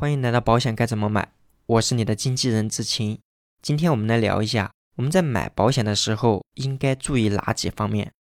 [0.00, 1.32] 欢迎来到保险该怎么买，
[1.66, 3.18] 我是你的经纪人志清。
[3.60, 8.12] 今天我们来聊一下，我们在买保险的时候应该注意哪几方面。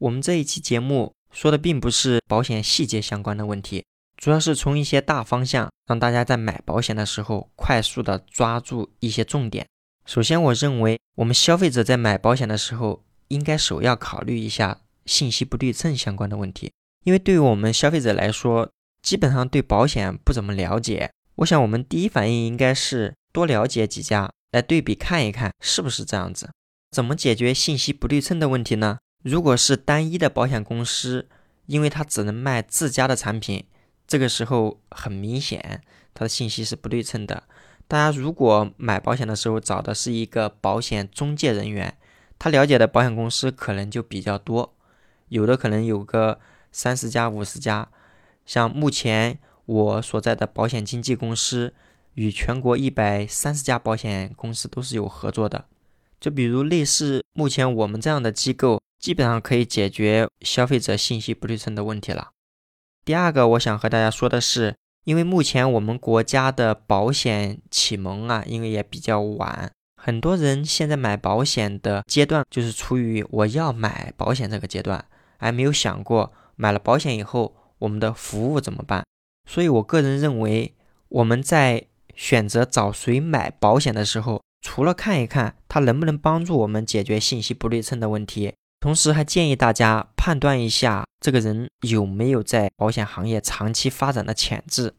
[0.00, 3.84] 我们这一期节目说的并不是保险细节相关的问题，
[4.16, 9.64] 主要是从一些大方向让大家在买保险的时候快速的抓住一些重点。
[10.04, 16.72] 首先，我认为我们消费者在买保险的时候应该首要考虑一下信息不对称相关的问题，
[17.04, 18.68] 因为对于我们消费者来说。
[19.02, 26.50] 基本上对保险不怎么了解，我想我们第一反应应该是多了解几家来对比看一看是不是这样子。
[26.92, 28.98] 怎么解决信息不对称的问题呢？
[29.24, 31.28] 如果是单一的保险公司，
[31.66, 33.64] 因为它只能卖自家的产品，
[34.06, 35.82] 这个时候很明显
[36.14, 37.42] 它的信息是不对称的。
[37.88, 41.96] 大家如果买保险的时候找的是一个保险中介人员，
[42.38, 44.74] 他了解的保险公司可能就比较多，
[45.28, 46.38] 有的可能有个
[46.70, 47.88] 三十家、五十家。
[48.44, 51.72] 像目前我所在的保险经纪公司，
[52.14, 55.64] 与全国一百三十家保险公司都是有合作的。
[56.20, 62.30] 就比如类似目前我们这样的机构，基本上可以解决消费者信息不对称的问题了。
[63.04, 75.04] 第二个，我想和大家说的是，因为目前我们国家的保险启蒙啊，因为也比较晚，很多人现在买保险的阶段就是处于我要买保险这个阶段，
[75.38, 77.56] 还没有想过买了保险以后。
[77.82, 79.04] 我们的服务怎么办？
[79.50, 80.72] 所以我个人认为，
[81.08, 94.94] 我们在选择找谁买保险的时候，除了看一看他能不能帮助我们解决信息不对称的问题，同时还建议大家判断一下这个人有没有在保险行业长期发展的潜质。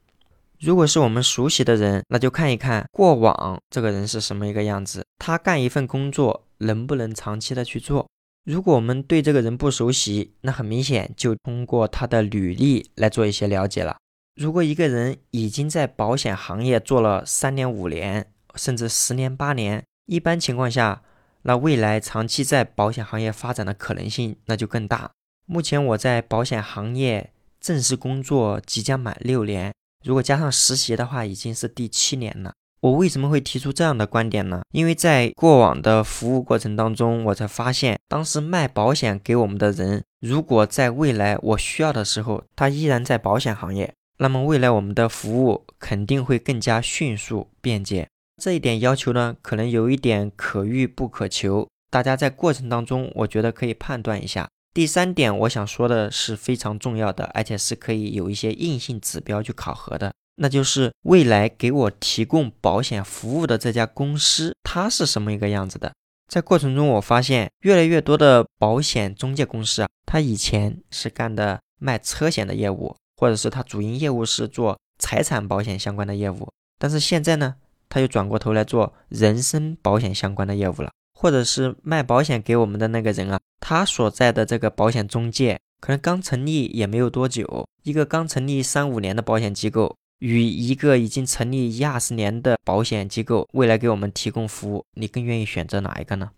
[0.59, 8.07] 如果是我们熟悉的人，那就看一看过往这个人是什么一个样子，他干一份工作能不能长期的去做。
[8.43, 13.97] 如果我们对这个人不熟悉，那很明显就通过他的履历来做一些了解了。
[14.35, 21.03] 如果一个人已经在保险行业做了三年、五年，甚至十年、八年，一般情况下，
[21.43, 25.11] 那未来长期在保险行业发展的可能性那就更大。
[25.45, 32.53] 目前我在保险行业正式工作即将满六年，如果加上实习的话，已经是第七年了。
[32.83, 34.61] 我为什么会提出这样的观点呢？
[34.73, 48.05] 因为在过往的服务过程当中，我才发现，当时卖保险给我们的人，如果在未来我需要的时候，他依然在保险行业，那么未来我们的服务肯定会更加迅速便捷。
[48.41, 54.49] 这一点要求呢，可能有一点可遇不可求，大家在过程当中，我觉得可以判断一下。
[54.73, 60.11] 第三点，我想说的是非常重要的，而且是可以有一些硬性指标去考核的。
[60.35, 65.93] 那就是未来给我提供保险服务的这家公司，它是什么一个样子的？
[66.27, 77.55] 在过程中，我发现越来越多的保险中介公司啊，它以前是干的卖车险的业务，或者是它主营业务是做财产保险相关的业务，但是现在呢，
[77.87, 89.95] 他又转过头来做人身保险相关的业务了，或者是卖保险给我们的那个人啊，他所在的这个保险中介可能刚成立也没有多久，一个刚成立三五年的保险机构。
[90.19, 96.31] 与一个已经成立一二十年的保险机构未来给我们提供服务，你更愿意选择哪一个呢？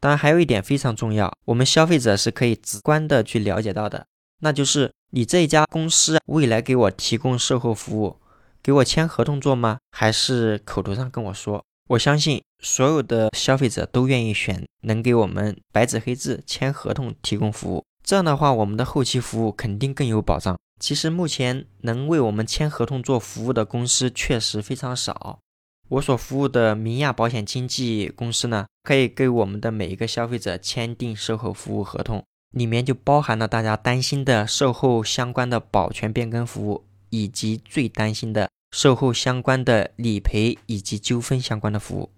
[0.00, 4.06] 当然，还有一点非常重要，我们消费者是可以直观的去了解到的，
[4.40, 8.16] 那就是你这家公司未来给我提供售后服务，
[8.62, 9.78] 给我签合同做吗？
[9.90, 11.64] 还是口头上跟我说？
[11.88, 20.56] 我相信所有的消费者都愿意选能给我们白纸黑字签合同提供服务，这样的话，我们的后期服务肯定更有保障。
[20.78, 25.40] 其实目前能为我们签合同做服务的公司确实非常少。
[25.88, 42.10] 我所服务的明亚保险经纪公司呢，可以给我们的每一个消费者签订售后服务合同，里面就包含了大家担心的售后相关的保全变更服务，以及最担心的售后相关的理赔以及纠纷相关的服务。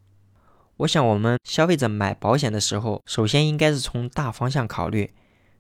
[0.79, 5.13] 我想我们消费者买保险的时候，首先应该是从大方向考虑。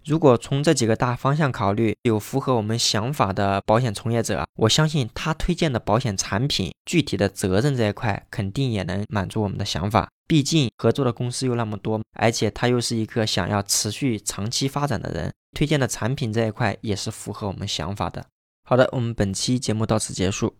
[0.04, 10.08] 如果从这几个大方向考虑，有符合我们想法的保险从业者，我相信他推荐的保险产品具体的责任这一块，肯定也能满足我们的想法。
[10.26, 18.24] 毕竟合作的公司又那么多，而且他又是一个想要持续长期发展的人，推荐的产品这一块也是符合我们想法的。
[18.64, 20.54] 好的，我们本期节目到此结束。